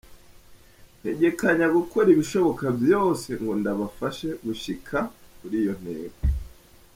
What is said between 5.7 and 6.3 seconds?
ntego.